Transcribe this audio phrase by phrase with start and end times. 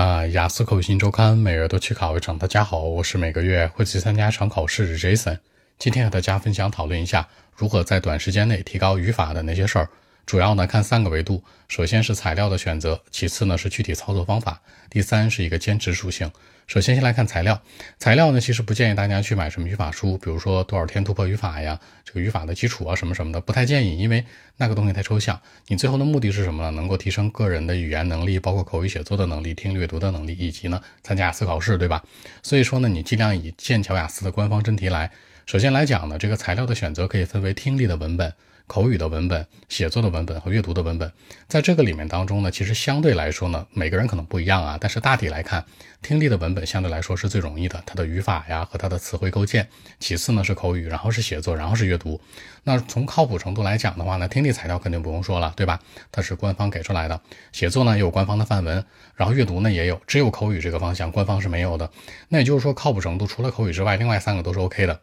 [0.00, 2.38] 那雅思口语新周刊每月都去考一场。
[2.38, 5.38] 大家好，我是每个月会去参加一场考试的 Jason。
[5.76, 9.88] 今天和大家分享讨论一下如何在短时间内提高语法的那些事儿。
[10.28, 14.60] 主要呢看三个维度，首先是材料的选择，其次呢是具体操作方法，
[14.90, 16.30] 第三是一个坚持属性。
[16.66, 17.58] 首先先来看材料，
[17.98, 24.22] 材料呢其实不建议大家去买什么语法书，比如说多少天突破语法呀，这个语法的基础啊什么什么的，不太建议，因为
[24.58, 25.40] 那个东西太抽象。
[25.68, 26.70] 你最后的目的是什么呢？
[26.72, 32.04] 能够提升个人的语言能力，包括口语写作的能力、听阅读的能力，以及呢参加雅思考试，对吧？
[32.42, 35.10] 所以说呢，你尽量以剑桥雅思的官方真题来。
[35.46, 38.34] 首先来讲呢，这个材料的选择可以分为听力的文本。
[38.68, 41.10] 口语的文本、写作的文本和阅读的文本，
[41.48, 44.76] 在这个里面当中呢，其实相对来说呢，每个人可能不一样啊。
[44.78, 45.64] 但是大体来看，
[46.02, 49.66] 听力的文本相对来说是最容易的，它的语法呀和它的词汇构建。
[49.98, 52.20] 其次呢是口语，然后是写作，然后是阅读。
[52.64, 55.80] 那从靠谱程度来讲的话呢，听力材料肯定不用说了，对吧？
[56.12, 57.18] 它是官方给出来的。
[57.52, 58.84] 写作呢也有官方的范文，
[59.16, 61.90] 然后阅读呢也有，只有口语这个方向官方是没有的。
[62.28, 65.00] 那也就是说，靠谱程度除了口语之外，另外三个都是 OK 的。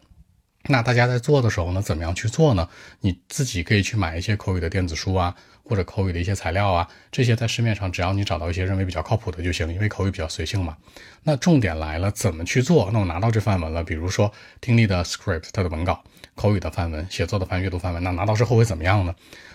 [0.68, 2.68] 那大家在做的时候呢，怎么样去做呢？
[3.00, 10.76] 你自己可以去买一些口语的电子书啊，或者口语的一些材料啊，这些在市面上只要你找到一些认为比较靠谱的就行，因为口语比较随性嘛。
[11.22, 12.90] 那重点来了，怎么去做？
[12.92, 16.02] 那我拿到这范文了，比如说听力的 script 它的文稿，
[16.36, 19.12] 口语的范文，写作的范阅读范文，那拿到之后会怎么样呢？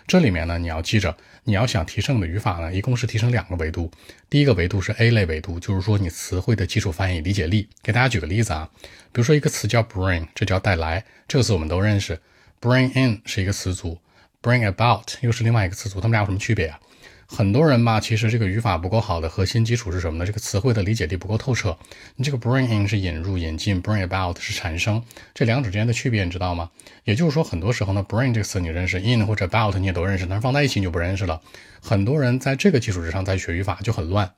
[0.07, 3.89] 这里面呢，你要记着，你要想提升你的语法呢，一共是提升两个维度。
[4.29, 7.69] 第一个维度是 A 类维度，就是说你词汇的基础翻译理解力。
[7.83, 8.67] 给大家举个例子啊，
[9.13, 12.19] 比如说一个词叫 bring，这叫带来，这个词我们都认识。
[12.59, 13.99] bring in 是一个词组
[14.41, 16.79] ，bring about 又是另外一个词组，它们俩有什么区别啊？
[17.33, 20.25] 很多人吧，其实这个语法不够好的核心基础是什么呢？
[20.25, 21.77] 这个词汇的理解力不够透彻。
[22.17, 25.01] 你这个 bring in 是引入、引进，bring about 是产生，
[25.33, 26.69] 这两者之间的区别你知道吗？
[27.05, 31.39] 也就是说，很多时候呢，bring 这个词你认识，in 或者 about 你也都认识，但是放在一起你就不认识了。
[31.81, 34.29] 很多人在这个基础之上再学语法就很乱。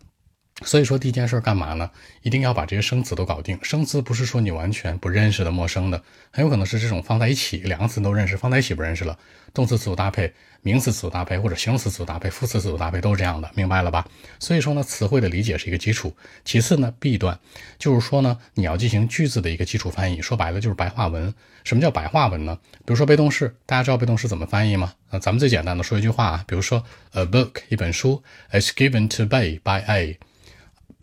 [0.65, 1.89] 所以说第一件事干嘛呢？
[2.21, 3.57] 一定要把这些生词都搞定。
[3.61, 6.01] 生词不是说你完全不认识的陌生的，
[6.31, 9.17] 很有可能是这种放在一起，两个词都认识，放在一起不认识了。
[9.53, 14.07] 动词词组搭配、名词词组搭配或者形容词词组搭配、副词词组搭配都是这样的，明白了吧？
[14.39, 16.15] 所以说呢，词汇的理解是一个基础。
[16.43, 17.37] 其次呢，B 段
[17.77, 21.33] 就是说呢，你要进行句子的一个基础翻译，说白了就是白话文。
[21.63, 22.57] 什么叫白话文呢？
[22.79, 24.93] 比如说被动式，大家知道被动式怎么翻译吗？
[25.11, 30.17] 那咱们最简单的说一句话啊，比如说 A book 一本书 is given to B by A。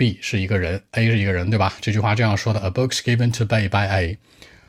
[0.00, 1.74] B 是一个人，A 是一个人，对吧？
[1.82, 4.16] 这句话这样说的：A book's given to B by A。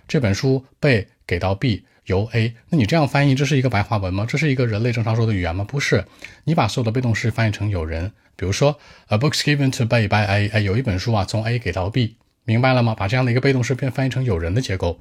[0.06, 2.54] 这本书被给到 B，由 A。
[2.68, 4.26] 那你这样翻译，这是一个白话文吗？
[4.28, 5.64] 这是一个人类正常说的语言吗？
[5.64, 6.04] 不是。
[6.44, 8.78] 你把所有的被动式翻译成有人，比如说
[9.08, 10.50] A book's given to B by A。
[10.50, 12.94] 哎，有一本书啊，从 A 给到 B，明白了吗？
[12.94, 15.00] 把这样的一个被动式变翻译成有人的结构。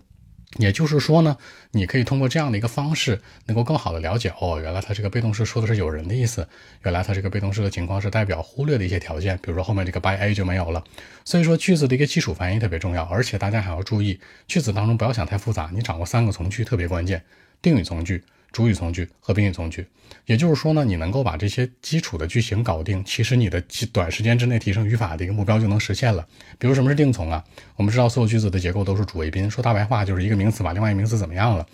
[0.59, 1.37] 也就是说呢，
[1.71, 6.47] 你可以通过这样的一个方式，能够更好的了解哦，原来它这个被动式说的是有人的意思，
[6.83, 10.83] 原来它这个被动式的情况是代表忽略的一些条件，比如说后面这个 by a 就没有了。
[11.25, 14.19] 所以说句子的一个基础翻译特别重要，而且大家还要注意，
[14.49, 17.23] 句子当中不要想太复杂，你掌握三个从句特别关键，
[17.63, 18.25] 定语从句。
[18.53, 19.87] 主语从句和宾语从句，
[20.27, 23.63] 也就是说呢，你能够把这些基础的句型搞定，其实你的
[23.93, 26.27] 短时间之内提升语法的一个目标就能实现了。
[26.59, 27.45] 比如什么是定从啊？
[27.77, 31.65] 我们知道所有句子的结构都是主谓宾，说大白话就是一个名词把另外一个名词怎么样了？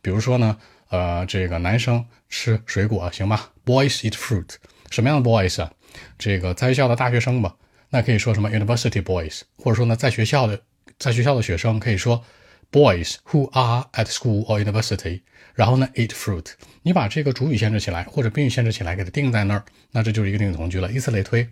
[0.00, 0.56] 比如说呢，
[0.88, 4.54] 呃，这个男生吃水果行吧？Boys eat fruit。
[4.90, 5.70] 什么样的 boys 啊？
[6.18, 7.54] 这个在校的大学生吧？
[7.90, 10.62] 那可以说什么 university boys，或者说呢，在学校的
[10.98, 12.24] 在学校的学生可以说。
[12.72, 15.20] Boys who are at school or university，
[15.54, 16.46] 然后呢，eat fruit。
[16.82, 20.90] 你把这个主语限制起来，或者宾语限制起来，给它定在那儿，那这就是一个定语从句了。
[20.90, 21.46] 以此类推。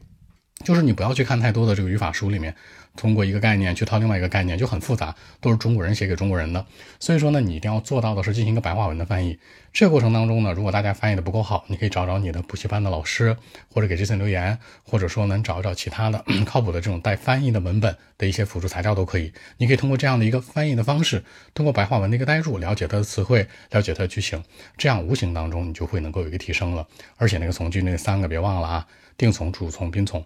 [0.64, 2.54] 就是你不要去看太多的这个语法书里面，
[2.96, 6.66] 通过一个概念去套另外一个概念就很复杂，都是中国人写给中国人的。
[6.98, 9.38] 所以说呢，你一定要做到的是进行一个白话文的翻译。
[9.72, 13.36] 这个过程当中呢，如果大家翻译的不够好，你可以找找你的补习班的老师，
[13.72, 19.32] 或者给这次留言，或者说能找一找其他的 靠谱的这种带翻译的文本的一些辅助材料都可以。
[19.58, 21.22] 你可以通过这样的一个翻译的方式，
[21.54, 24.42] 通过白话文的一个代入，了解它的词汇，了解它的句型，
[24.76, 26.86] 这样无形当中你就会能够有一个提升了。
[27.16, 30.24] 而且那个从句那三个别忘了啊，定从、主从、宾从。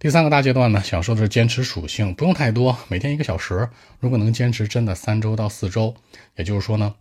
[0.00, 3.68] 第三个大阶段呢，想说的是坚持属性，不用太多，每天一个小时。
[3.98, 5.92] 如果能坚持真的三周到四周，
[6.36, 6.94] 也就是说呢，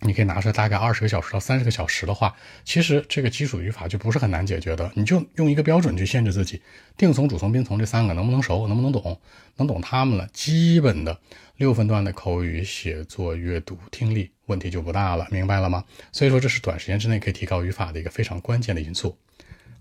[0.00, 2.34] 你可以拿出大概二十个小时到三十个小时的话，
[2.64, 4.90] 其实这个基础语法就不是很难解决的。
[4.96, 6.60] 你就用一个标准去限制自己，
[6.96, 9.20] 定从、主从、宾从这三个能不能熟，能不能懂，
[9.58, 11.16] 能懂他们了，基本的
[11.58, 15.84] 六分段的口语写作、阅读、听力问题就不大了，明白了吗？
[16.10, 19.16] 所以说这是短时间之内可以提高语法的一个非常关键的因素。